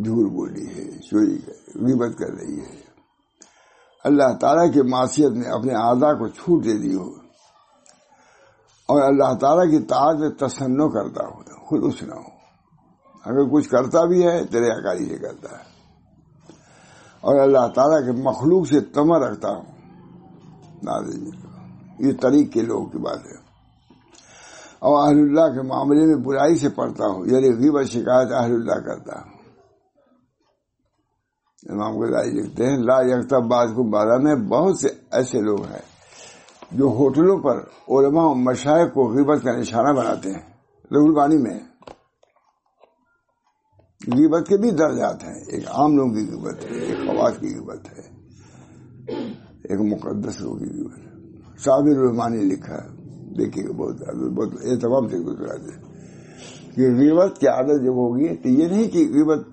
[0.03, 1.39] جھوٹ بولی ہے، چوری
[1.75, 2.83] غیبت کر رہی ہے۔
[4.03, 7.09] اللہ تعالیٰ کی معاشیت میں اپنے اعضا کو چھوٹ دے دی ہو۔
[8.87, 12.43] اور اللہ تعالیٰ کی تعداد میں تسنو کرتا ہو خود اس نہ ہو۔
[13.25, 15.63] اگر کچھ کرتا بھی ہے، تیرے اکاری سے کرتا ہے۔
[17.21, 19.61] اور اللہ تعالیٰ کے مخلوق سے تما رکھتا ہوں۔
[20.83, 21.29] ناظرین
[21.99, 23.42] یہ طریق کے لوگوں کی بات ہے۔
[24.83, 28.79] اور اہل اللہ کے معاملے میں برائی سے پڑھتا ہوں یعنی غیبت شکایت اہل اللہ
[28.79, 29.33] کرتا ہوں۔
[31.69, 35.81] امام غزالی لکھتے ہیں، لا یکتا بعض کو بارہ میں بہت سے ایسے لوگ ہیں
[36.71, 37.57] جو ہوٹلوں پر
[37.89, 40.53] علماء و مشائق کو غیبت کا نشانہ بناتے ہیں
[40.91, 41.59] رغل میں۔
[44.15, 47.89] غیبت کے بھی درجات ہیں، ایک عام لوگوں کی غیبت ہے، ایک خواص کی غیبت
[47.89, 48.01] ہے،
[49.63, 51.11] ایک مقدس لوگوں کی غیبت ہے۔
[51.57, 53.02] صابر الرحمانی لکھا ہے۔
[53.37, 55.93] دیکھیے بہت بہت یہ تمام سے گزرا دے
[56.75, 59.47] کہ غیبت کی عادت جب ہوگی تو یہ نہیں کہ غیبت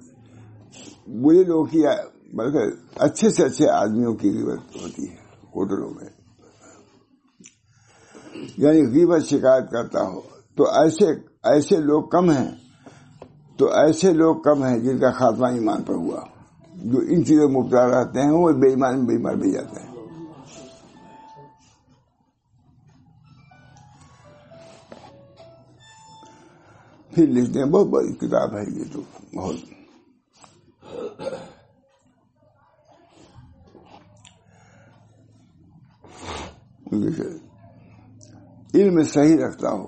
[1.09, 1.83] برے لوگوں کی
[2.35, 2.59] بلکہ
[2.97, 5.16] اچھے سے اچھے آدمیوں کی غیبت ہوتی ہے،
[5.57, 6.09] ہوٹلوں میں۔
[8.57, 10.21] یعنی غیبت شکایت کرتا ہو۔
[10.57, 11.07] تو ایسے
[11.43, 12.51] ایسے لوگ کم ہیں۔
[13.57, 16.21] تو ایسے لوگ کم ہیں جن کا خاتمہ ایمان پر ہوا۔
[16.85, 19.89] جو ان چیزوں میں مبتلا رہتے ہیں، وہ بے ایمان بیمار بھی جاتے ہیں۔
[27.21, 29.01] پھر لکھتے ہیں، بہت بڑی کتاب ہے یہ تو
[29.35, 29.57] بہت
[38.75, 39.87] علم صحیح رکھتا ہوں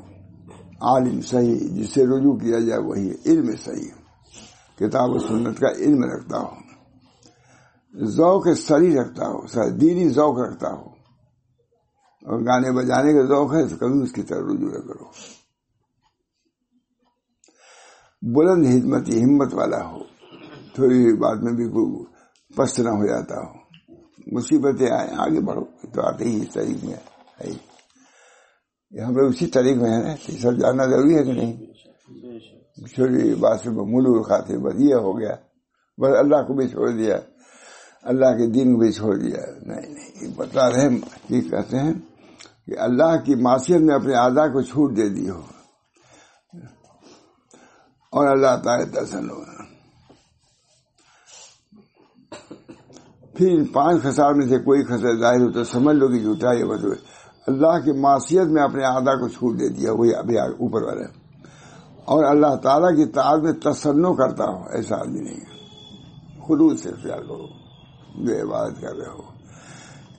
[0.80, 3.90] عالم صحیح، جس سے رجوع کیا جائے وہی علم صحیح۔
[4.78, 6.62] کتاب و سنت کا علم رکھتا ہوں
[8.04, 10.88] ذوق سری رکھتا ہو دینی ذوق رکھتا ہو۔
[12.22, 15.04] اور گانے بجانے کا ذوق ہے تو کبھی اس کی طرف رجوع نہ کرو۔
[18.22, 19.98] بلند ہدمتی ہمت والا ہو،
[20.74, 22.04] تھوڑی بات میں بھی کوئی
[22.56, 23.62] پست نہ ہو جاتا ہو۔
[24.32, 27.52] مصیبتیں آئے آگے بڑھو تو آتے ہی اس طریق میں ہے۔
[28.90, 31.52] یہاں پہ اسی طریق میں ہے سب جاننا ضروری ہے کہ نہیں؟
[32.86, 35.34] چھوٹی بات سے ملو کھاتے بس یہ ہو گیا۔
[35.98, 37.18] بس اللہ کو بھی چھوڑ دیا،
[38.02, 40.88] اللہ کے دین کو بھی چھوڑ دیا۔ نہیں نہیں بتا رہے
[41.28, 41.92] یہ کہتے ہیں
[42.66, 45.61] کہ اللہ کی معاشیت میں اپنے آدھا کو چھوٹ دے دی ہو۔
[48.12, 49.40] اور اللہ تعالی دسن ہو
[53.34, 56.64] پھر پانچ خسار میں سے کوئی خسر ظاہر ہو تو سمجھ لو کہ جھوٹا یہ
[56.64, 56.88] بتو
[57.46, 61.04] اللہ کی معاشیت میں اپنے آدھا کو چھوٹ دے دیا، وہی ابھی اوپر والے
[62.04, 65.40] اور اللہ تعالیٰ کی تعداد میں تسنو کرتا ہوں، ایسا آدمی نہیں
[66.48, 67.46] خلوص سے خیال کرو،
[68.14, 69.22] جو عبادت کر رہے ہو،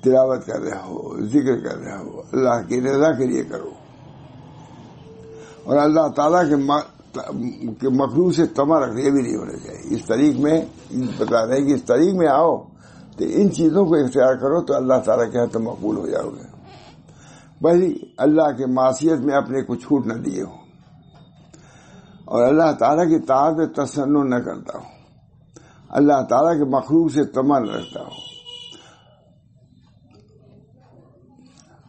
[0.04, 3.72] تلاوت کر رہے ہو، ذکر کر رہے ہو، اللہ کی رضا کے لیے کرو۔
[5.64, 6.56] اور اللہ تعالیٰ کے
[7.84, 10.62] مخلوق سے تما رکھ یہ بھی نہیں ہونا چاہیے۔ اس طریق میں
[11.18, 12.58] بتا رہے ہیں کہ اس طریق میں آؤ
[13.18, 16.44] تو ان چیزوں کو اختیار کرو تو اللہ تعالیٰ کے ہاتھ مقبول ہو جاؤ گے۔
[17.62, 20.64] بھائی، اللہ کے معاشیت میں اپنے کو چھوٹ نہ دیے ہو۔
[22.26, 24.94] اور اللہ تعالیٰ کی تعداد میں تسن نہ کرتا ہوں
[25.90, 28.34] اللہ تعالیٰ کے مخلوق سے تمل رکھتا ہوں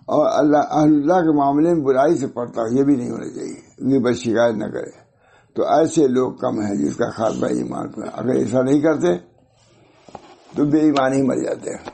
[0.06, 3.98] اور اللہ اللہ کے معاملے میں برائی سے پڑھتا ہوں یہ بھی نہیں ہونا چاہیے۔
[3.98, 5.03] بس شکایت نہ کرے۔
[5.54, 9.18] تو ایسے لوگ کم ہیں جس کا خاتمہ ایمان پر اگر ایسا نہیں کرتے،
[10.56, 11.86] تو بے ایمان ہی مر جاتے ہیں۔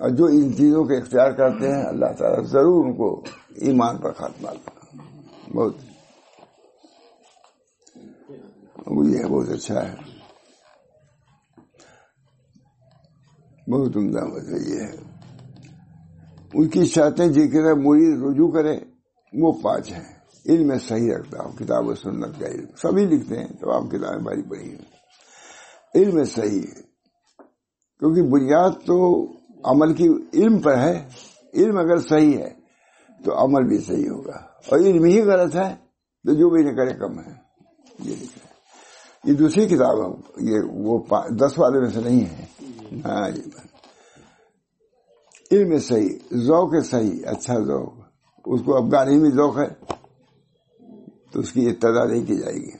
[0.00, 3.22] اور جو ان چیزوں کے اختیار کرتے ہیں، اللہ تعالیٰ ضرور ان کو
[3.56, 4.48] ایمان پر خاتمہ
[5.54, 5.76] بہت۔
[9.06, 9.94] یہ بہت اچھا ہے۔
[13.70, 14.92] بہت عمدہ مزہ یہ ہے۔
[16.54, 18.80] ان کی شرطیں ذکر مرید رجوع کرے،
[19.32, 20.13] وہ پانچ ہیں۔
[20.48, 24.42] علم صحیح رکھتا ہوں، کتاب و سنت کا علم۔ سبھی لکھتے ہیں تمام کتابیں باری
[24.42, 24.94] پڑھی ہیں۔
[25.94, 26.82] علم صحیح ہے،
[27.98, 29.26] کیونکہ بنیاد تو
[29.64, 31.08] عمل کی علم پر ہے۔
[31.54, 32.54] علم اگر صحیح ہے،
[33.24, 34.36] تو عمل بھی صحیح ہوگا۔
[34.70, 35.76] اور علم ہی غلط ہے،
[36.24, 37.32] تو جو بھی نہ کرے، کم ہے۔
[37.98, 38.54] یہ لکھا ہے۔
[39.24, 42.44] یہ دوسری کتاب ہے یہ وہ دس والے میں سے نہیں ہے۔
[43.04, 43.28] ہاں
[45.52, 47.92] علم صحیح، ذوق صحیح اچھا ذوق۔
[48.46, 49.93] اس کو افغانی میں ذوق ہے۔
[51.34, 52.70] تو اس کی ابتدا نہیں کی جائے گی۔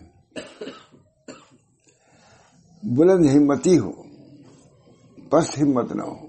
[2.83, 3.93] بلند ہمتی ہو،
[5.31, 6.27] پست ہمت نہ ہو۔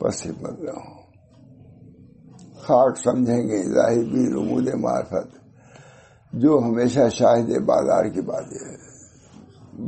[0.00, 1.00] بس ہمت نہ ہو۔
[2.60, 5.38] خاک سمجھیں گے، ظاہر بھی رمود معرفت۔
[6.32, 8.76] جو ہمیشہ شاہد بازار کی بات ہے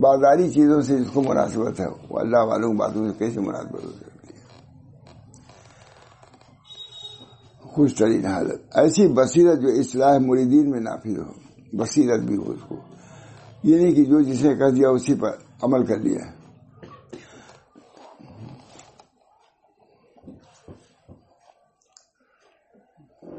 [0.00, 3.90] بازاری چیزوں سے جس کو مناسبت ہے۔ وہ اللہ والوں باتوں سے کیسے مناسبت ہو
[3.90, 4.11] ہے
[7.72, 11.32] خوش ترین حالت۔ ایسی بصیرت جو اصلاح مریدین میں نافذ ہو،
[11.72, 12.76] بصیرت بھی ہو اس کو۔
[13.62, 15.30] یہ نہیں کہ جو جسے کہہ دیا، اسی پر
[15.62, 16.18] عمل کر لیا۔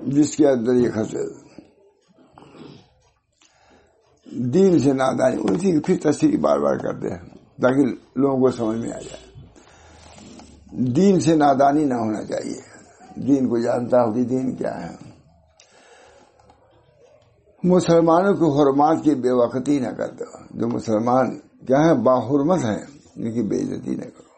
[0.07, 1.43] جس کے اندر یہ خطر
[4.31, 7.29] دین سے نادانی اسی کی پھر تصریح بار بار کرتے ہیں
[7.61, 7.83] تاکہ
[8.15, 9.45] لوگوں کو سمجھ میں آ جائے۔
[10.71, 12.72] دین سے نادانی نہ ہونا چاہیے۔
[13.15, 14.95] دین کو جانتا ہوتی دین کیا ہے۔
[17.63, 22.85] مسلمانوں کی حرمات کی بے وقتی نہ کر دو۔ جو مسلمان کیا ہے باحرمت ہیں،
[23.15, 24.33] ان کی بے عزتی نہ کرو۔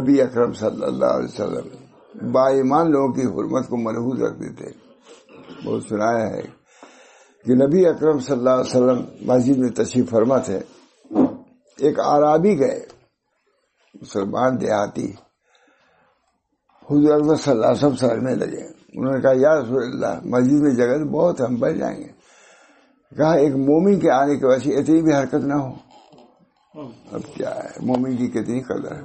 [0.00, 1.88] نبی اکرم صلی اللہ علیہ وسلم
[2.32, 4.88] با ایمان لوگوں کی حرمت کو محفوظ رکھتے تھے
[5.64, 6.42] بہت سنایا ہے
[7.44, 10.58] کہ نبی اکرم صلی اللہ علیہ وسلم مسجد میں تشریف فرما تھے۔
[11.78, 12.86] ایک عرابی گئے،
[13.94, 15.12] مسلمان دیہاتی
[16.90, 18.62] حضور اکبر صلی اللہ علیہ وسلم سرنے لگے۔
[18.94, 22.08] انہوں نے کہا، یا رسول اللہ، مسجد میں جگہ بہت ہم بڑھ جائیں گے۔
[23.16, 25.72] کہا، ایک مومن کے آنے کی وجہ سے اتنی بھی حرکت نہ ہو۔
[27.12, 29.00] اب کیا ہے؟ مومن کی کتنی قدر ہے۔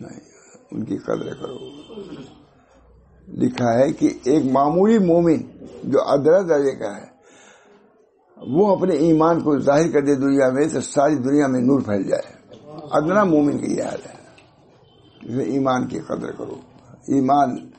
[0.00, 0.20] نہیں،
[0.70, 1.58] ان کی قدر کرو۔
[3.28, 5.36] لکھا ہے کہ ایک معمولی مومن
[5.84, 7.06] جو ادرا درجے کا ہے،
[8.36, 12.02] وہ اپنے ایمان کو ظاہر کر دے دنیا میں تو ساری دنیا میں نور پھیل
[12.02, 12.56] جائے۔
[12.90, 14.21] ادنا مومن کی یہ حال ہے۔
[15.22, 16.54] ایمان کی قدر کرو۔
[17.08, 17.70] ایمان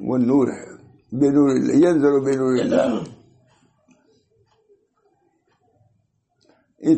[0.00, 0.66] وہ نور ہے۔
[1.12, 3.04] بے نور اللہ ضرور بے نور اللہ۔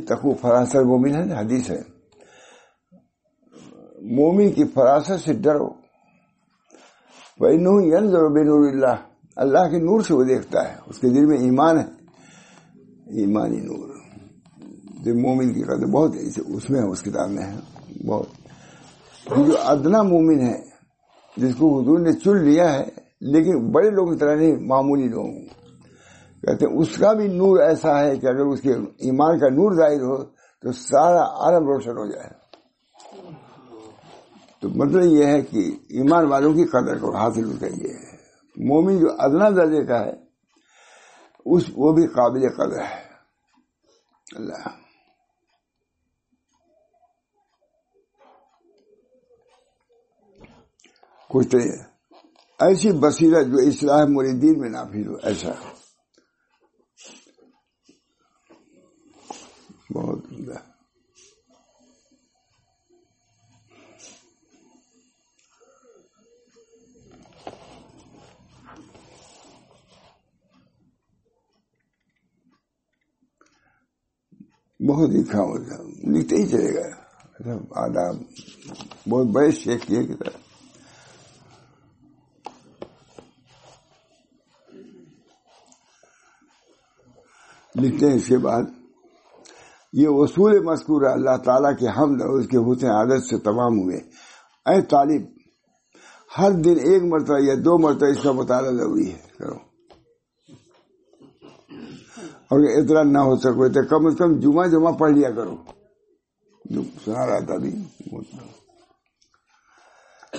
[0.07, 1.83] تقو فراست مومن ہے حدیث ہے۔
[4.03, 5.69] مومن کی فراست سے ڈرو۔
[7.39, 11.09] بھائی نو ضرور بے نور اللہ۔ اللہ کے نور سے وہ دیکھتا ہے۔ اس کے
[11.09, 11.87] دل میں ایمان ہے۔
[13.21, 13.89] ایمانی نور۔
[15.05, 16.15] جو مومن کی قدر بہت
[16.49, 18.27] اس میں اس کتاب میں ہے۔ بہت۔
[19.27, 20.63] جو ادنا مومن ہے،
[21.37, 22.85] جس کو حضور نے چن لیا ہے،
[23.21, 25.27] لیکن بڑے لوگوں کی طرح نہیں، معمولی لوگ
[26.43, 29.73] کہتے ہیں، اس کا بھی نور ایسا ہے کہ اگر اس کے ایمان کا نور
[29.73, 30.25] ظاہر ہو،
[30.63, 32.41] تو سارا عالم روشن ہو جائے۔
[34.63, 35.59] تو مطلب یہ ہے کہ
[35.89, 38.21] ایمان والوں کی قدر کو حاصل یہ ہے
[38.57, 40.13] مومن جو ادنا درجے کا ہے،
[41.47, 43.03] اس وہ بھی قابل قدر ہے۔
[44.37, 44.90] اللہ۔
[51.31, 51.59] کچھ تو
[52.61, 55.53] ایسی بصیرت جو اصلاح مریدین میں نافذ ہو، ایسا۔
[59.95, 60.19] بہت
[74.81, 75.43] بہت ہی کھا
[76.13, 76.87] لکھتے ہی چلے گا
[77.85, 78.17] آداب،
[79.09, 80.50] بہت بڑے شیخ کیے کتاب
[87.77, 88.63] لکھتے ہیں اس کے بعد،
[89.93, 93.97] یہ اصول مذکور اللہ تعالیٰ کے حمد اور اس کے حسن عادت سے تمام ہوئے۔
[94.67, 95.23] اے طالب،
[96.39, 99.71] ہر دن ایک مرتبہ یا دو مرتبہ اس کا مطالعہ ضروری ہے، کرو۔
[102.51, 105.57] اور اتنا نہ ہو سکو تو کم از کم جمعہ جمعہ پڑھ لیا کرو۔
[107.05, 107.71] سنا رہا تھا بھی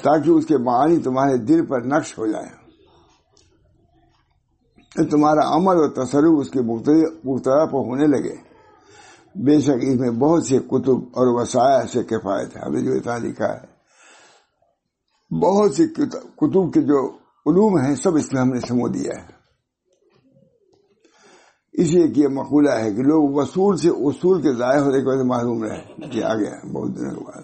[0.03, 2.60] تاکہ اس کے معانی تمہارے دل پر نقش ہو جائے۔
[4.95, 7.07] تمہارا عمل اور تصرف اس کے مختلف
[7.45, 8.35] پر ہونے لگے۔
[9.35, 13.17] بے شک اس میں بہت سے کتب اور وسائل سے کفایت ہے۔ ہمیں جو اتنا
[13.17, 13.81] لکھا ہے۔
[15.41, 17.07] بہت سی کتب کے جو
[17.45, 19.41] علوم ہیں، سب اس میں ہم نے سمو دیا ہے۔
[21.73, 25.07] اس لیے کہ یہ مقولہ ہے کہ لوگ وصول سے اصول کے ضائع ہونے کی
[25.07, 25.81] وجہ سے محروم رہے۔
[26.13, 27.41] یہ آ گیا بہت دنوں کے بعد۔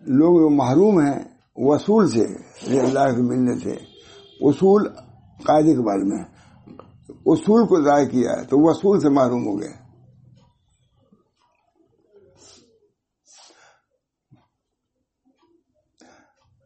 [0.00, 1.24] لوگ جو محروم ہیں،
[1.56, 2.24] وصول سے
[2.80, 3.70] اللہ کے ملنے سے،
[4.40, 4.88] اصول
[5.44, 6.24] قاعدے کے بارے میں
[7.26, 9.88] اصول کو ضائع کیا ہے تو وصول سے محروم ہو گئے۔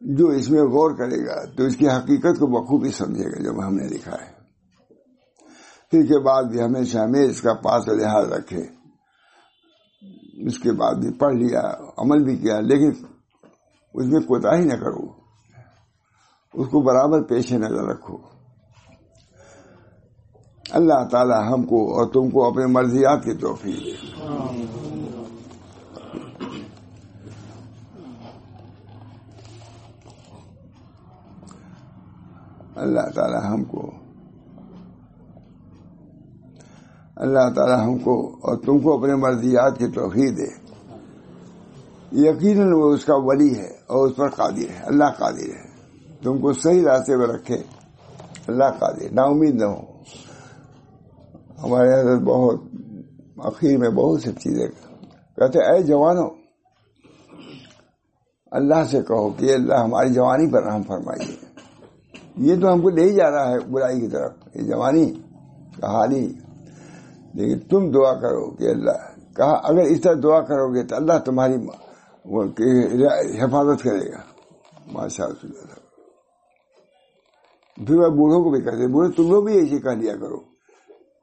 [0.01, 3.67] جو اس میں غور کرے گا تو اس کی حقیقت کو بخوبی سمجھے گا جب
[3.67, 4.31] ہم نے لکھا ہے۔
[5.91, 8.63] پھر کے بعد بھی ہمیشہ ہمیں اس کا پاس لحاظ رکھے۔
[10.47, 11.61] اس کے بعد بھی پڑھ لیا،
[11.97, 13.05] عمل بھی کیا، لیکن
[13.93, 15.07] اس میں کوتا ہی نہ کرو۔
[16.53, 18.32] اس کو برابر پیش نظر رکھو۔
[20.73, 24.23] اللہ تعالی ہم کو اور تم کو اپنے مرضیات کی توفیق دے۔
[32.75, 33.91] اللہ تعالی ہم کو
[37.15, 40.47] اللہ تعالی ہم کو اور تم کو اپنے مرضیات کی توفیق دے۔
[42.11, 45.67] یقیناً وہ اس کا ولی ہے اور اس پر قادر ہے۔ اللہ قادر ہے۔
[46.21, 47.57] تم کو صحیح راستے میں رکھے۔
[48.47, 49.92] اللہ قادر نا امید نہ ہو۔
[51.63, 52.61] ہمارے حضرت بہت
[53.37, 54.67] اخیر میں بہت سی چیزیں
[55.35, 56.29] کہتے اے جوانوں،
[58.51, 61.35] اللہ سے کہو کہ اللہ ہماری جوانی پر رحم فرمائیے۔
[62.37, 65.05] یہ تو ہم کو لے ہی جا رہا ہے برائی کی طرف۔ یہ جوانی،
[65.81, 66.27] کہانی۔
[67.33, 71.19] لیکن تم دعا کرو کہ اللہ، کہا، اگر اس طرح دعا کرو گے تو اللہ
[71.25, 71.55] تمہاری
[73.41, 74.21] حفاظت کرے گا۔
[74.91, 75.75] ماشاء اللہ۔
[77.87, 80.52] پھر وہ بوڑھوں کو بھی کہتے بوڑھے، تم لوگ بھی ایسے کہہ لیا کرو۔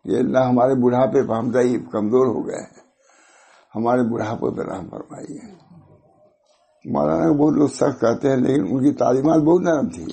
[0.04, 2.90] کہ اللہ ہمارے بڑھاپے پہ ہم ضعیف کمزور ہو گئے ہیں۔
[3.74, 5.70] ہمارے بڑھاپے پہ رحم فرمائیے۔
[6.84, 10.06] مولانا بہت لوگ سخت کہتے ہیں، لیکن ان کی تعلیمات بہت نرم تھی۔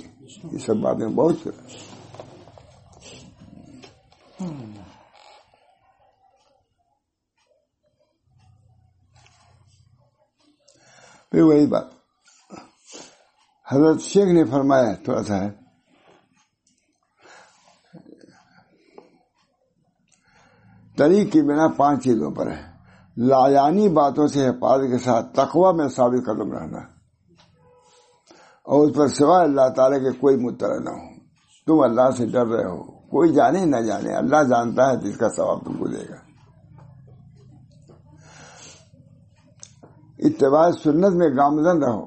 [0.52, 1.36] یہ سب باتیں بہت
[11.32, 11.84] پھر وہی بات۔
[13.71, 15.67] حضرت شیخ نے فرمایا تھوڑا سا ہے۔
[20.98, 22.78] طریق کی بنا پانچ چیزوں پر ہے۔
[23.18, 26.78] لایانی باتوں سے حفاظت کے ساتھ تقوی میں ثابت قدم رہنا
[28.64, 31.18] اور اس پر سوائے اللہ تعالی کے کوئی متر نہ ہو۔
[31.68, 35.30] تم اللہ سے ڈر رہے ہو۔ کوئی جانے نہ جانے۔ اللہ جانتا ہے جس کا
[35.30, 36.16] ثواب تم کو دے گا۔
[40.20, 42.06] اتباع سنت میں گامزن رہو۔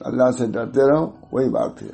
[0.00, 1.90] اللہ سے ڈرتے رہو۔ وہی بات پھر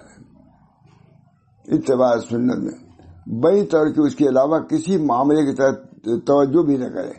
[1.65, 2.91] اتباع سنت میں۔
[3.27, 5.75] بئی طور کی اس کے علاوہ کسی معاملے کی طرف
[6.17, 7.13] توجہ بھی نہ کرے۔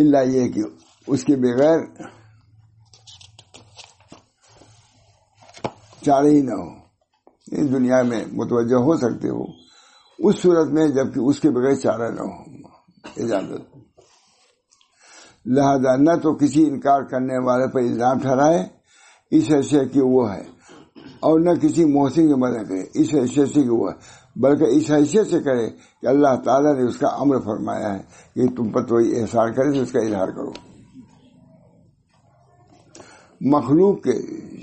[0.00, 0.60] اللہ یہ کہ
[1.06, 1.78] اس کے بغیر
[6.02, 6.68] چارے ہی نہ ہو
[7.52, 9.44] اس دنیا میں متوجہ ہو سکتے ہو۔
[10.18, 12.42] اس صورت میں جبکہ اس کے بغیر چارہ نہ ہو
[13.16, 13.78] اجازت۔
[15.46, 18.68] لہذا نہ تو کسی انکار کرنے والے پر الزام ٹھہرائے،
[19.30, 20.42] اس حیثیت کی وہ ہے،
[21.20, 25.30] اور نہ کسی محسن کی مدد کرے، اس حیثیت سے وہ ہے۔ بلکہ اس حیثیت
[25.30, 25.68] سے کرے
[26.00, 28.02] کہ اللہ تعالیٰ نے اس کا امر فرمایا ہے
[28.34, 30.50] کہ تم پر تو احسان کرے تو اس کا اظہار کرو۔
[33.40, 34.12] مخلوق کے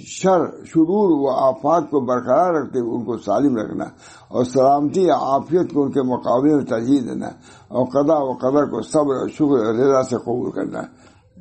[0.07, 3.85] شر، شرور و آفات کو برقرار رکھتے ہوئے ان کو سالم رکھنا
[4.27, 7.27] اور سلامتی یا عافیت کو ان کے مقابلے میں ترجیح دینا
[7.67, 10.81] اور قدا و قدر کو صبر اور شکر اور رضا سے قبول کرنا۔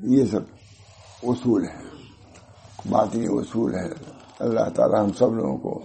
[0.03, 0.40] یہ سب
[1.22, 1.85] اصول ہے
[2.90, 3.88] باطنی اصول ہے
[4.38, 5.81] اللہ تعالی ہم سب لوگوں کو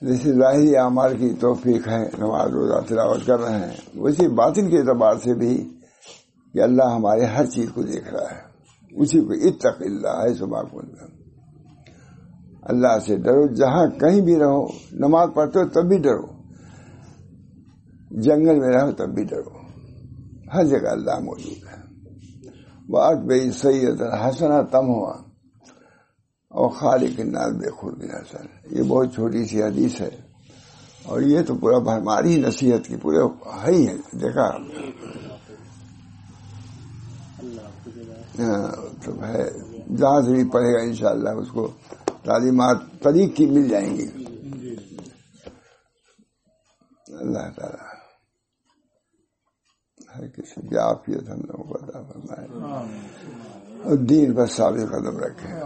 [0.00, 4.78] جیسے ظاہری اعمال کی توفیق ہے، نماز روزہ تلاوت کر رہے ہیں۔ ویسے باطن کے
[4.78, 5.78] اعتبار سے بھی
[6.52, 8.46] کہ اللہ ہمارے ہر چیز کو دیکھ رہا ہے۔
[8.90, 10.80] اسی کو اتق اللہ ہے صبح کو
[12.62, 16.26] اللہ سے ڈرو، جہاں کہیں بھی رہو، نماز پڑھتے ہو تب بھی ڈرو۔
[18.10, 19.50] جنگل میں رہو تب بھی ڈرو۔
[20.54, 21.86] ہر جگہ اللہ موجود ہے۔
[22.88, 25.25] وہ بھائی سید حسنا تم ہوا
[26.56, 30.10] اور خالق ناز بے خود حسن یہ بہت چھوٹی سی حدیث ہے۔
[31.04, 33.18] اور یہ تو پورا ہماری نصیحت کی پورے
[33.64, 34.48] ہے ہی ہے۔ دیکھا۔
[38.38, 39.50] ہاں، تو ہے۔
[39.96, 41.68] جہاں سے بھی پڑھے گا انشاءاللہ اس کو
[42.22, 44.06] تعلیمات طریق کی مل جائیں گی۔
[47.08, 47.96] اللہ تعالی۔
[50.16, 52.48] ہر کسی کی عافیت ہم لوگوں کو عطا فرمائے۔
[53.84, 55.60] اور دین پر ثابت قدم رکھے۔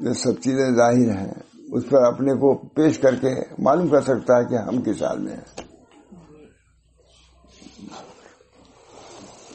[0.00, 1.32] یہ سب چیزیں ظاہر ہیں،
[1.72, 5.18] اس پر اپنے کو پیش کر کے معلوم کر سکتا ہے کہ ہم کس حال
[5.18, 5.62] میں ہیں۔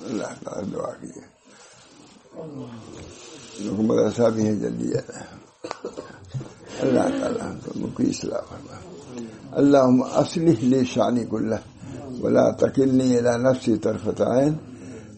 [0.06, 1.26] اللہ تعالیٰ دعا کیجیے۔
[3.72, 5.26] مدرسہ بھی ہے، جلدی جاتا ہے
[6.80, 8.76] اللہ تعالیٰ مکی اصلاح فرما
[9.52, 11.56] اللہ اصلی لی شانی کلّہ
[12.22, 14.54] بلا تکلنی الى نفسی طرفت عین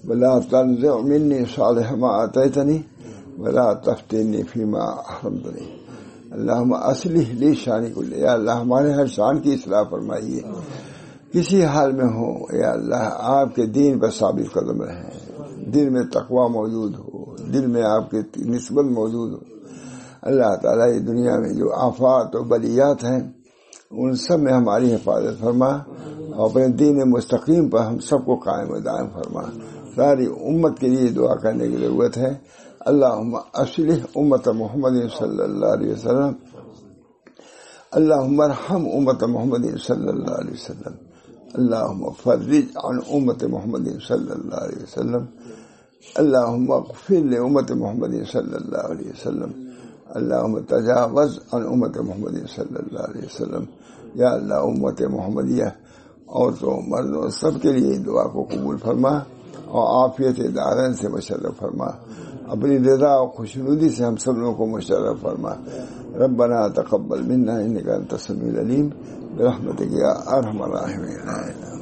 [0.04, 2.82] بلا تنزع منی صالح ما آتیتنی۔
[3.38, 5.78] بلا تفتینی فیما حرمتنی
[6.32, 10.41] اللہ اصلی لی شانی کلّہ یا اللہ، ہمارے ہر شان کی اصلاح فرمائیے۔
[11.32, 15.32] کسی حال میں ہو، یا اللہ، آپ کے دین پر ثابت قدم رہے۔
[15.65, 19.38] دل میں تقوا موجود ہو، دل میں آپ کی نسبت موجود ہو۔
[20.21, 23.19] اللہ تعالیٰ یہ دنیا میں جو آفات و بلیات ہیں،
[23.91, 25.69] ان سب میں ہماری حفاظت فرما۔
[26.36, 29.41] اور اپنے دین مستقیم پر ہم سب کو قائم و دائم فرما۔
[29.95, 32.34] ساری امت کے لیے دعا کرنے کی ضرورت ہے۔
[32.88, 36.31] اللہ اصل امت محمد صلی اللہ علیہ وسلم.
[37.92, 38.13] اللہ
[38.69, 40.94] ہم امت محمد صلی اللہ علیہ وسلم.
[41.54, 45.25] اللہ فرج عن امت محمد صلی اللہ علیہ وسلم.
[46.15, 49.52] اللہ اغفر امت محمد صلی اللہ علیہ وسلم.
[50.10, 53.63] اللہ تجاوز عن امت محمد صلی اللہ علیہ وسلم.
[54.15, 55.65] یا اللہ، امت محمدیہ
[56.25, 59.10] اور تو مردوں، سب کے لیے دعا کو قبول فرما
[59.65, 61.88] اور عافیت دارن سے مشرف فرما۔
[62.50, 65.54] اپنی رضا اور خوشنودی سے ہم سب لوگوں کو مشرف فرما۔
[66.15, 68.89] ربنا تقبل منا انك انت السميع العليم
[69.37, 71.77] برحمتك يا ارحم الراحمين